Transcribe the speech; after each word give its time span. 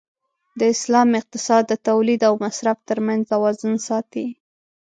د 0.59 0.61
اسلام 0.75 1.09
اقتصاد 1.19 1.63
د 1.67 1.73
تولید 1.87 2.21
او 2.29 2.33
مصرف 2.45 2.77
تر 2.89 2.97
منځ 3.05 3.21
توازن 3.31 3.73
ساتي. 3.87 4.27